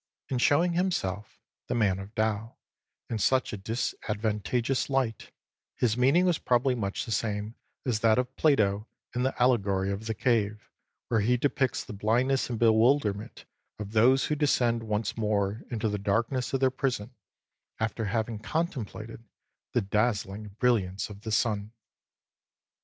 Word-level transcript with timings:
In 0.29 0.39
showing 0.39 0.73
himself, 0.73 1.39
the 1.67 1.75
man 1.75 1.99
of 1.99 2.15
Tao, 2.15 2.55
in 3.07 3.19
such 3.19 3.53
a 3.53 3.57
disadvantageous 3.57 4.89
light, 4.89 5.29
his 5.75 5.95
meaning 5.95 6.25
was 6.25 6.39
probably 6.39 6.73
much 6.73 7.05
the 7.05 7.11
same 7.11 7.53
as 7.85 7.99
that 7.99 8.17
of 8.17 8.35
Plato 8.35 8.87
in 9.13 9.21
the 9.21 9.39
allegory 9.39 9.91
of 9.91 10.07
the 10.07 10.15
Cave, 10.15 10.71
where 11.09 11.19
he 11.19 11.37
depicts 11.37 11.83
the 11.83 11.93
blindness 11.93 12.49
and 12.49 12.57
bewilderment 12.57 13.45
of 13.77 13.91
those 13.91 14.25
who 14.25 14.33
descend 14.35 14.81
once 14.81 15.15
more 15.17 15.61
into 15.69 15.87
the 15.87 15.99
darkness 15.99 16.51
of 16.51 16.61
their 16.61 16.71
prison 16.71 17.13
after 17.79 18.05
having 18.05 18.39
contemplated 18.39 19.23
the 19.73 19.81
dazzling 19.81 20.47
brilliance 20.57 21.11
of 21.11 21.21
the 21.21 21.31
sun. 21.31 21.73